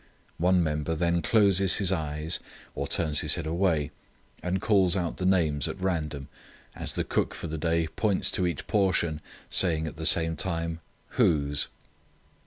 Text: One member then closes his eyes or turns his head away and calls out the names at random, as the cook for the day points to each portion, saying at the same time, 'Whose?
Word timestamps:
One 0.39 0.63
member 0.63 0.95
then 0.95 1.21
closes 1.21 1.75
his 1.75 1.91
eyes 1.91 2.39
or 2.73 2.87
turns 2.87 3.19
his 3.19 3.35
head 3.35 3.45
away 3.45 3.91
and 4.41 4.59
calls 4.59 4.97
out 4.97 5.17
the 5.17 5.27
names 5.27 5.67
at 5.67 5.79
random, 5.79 6.27
as 6.75 6.95
the 6.95 7.03
cook 7.03 7.35
for 7.35 7.45
the 7.45 7.59
day 7.59 7.85
points 7.87 8.31
to 8.31 8.47
each 8.47 8.65
portion, 8.65 9.21
saying 9.51 9.85
at 9.85 9.97
the 9.97 10.05
same 10.07 10.35
time, 10.35 10.79
'Whose? 11.09 11.67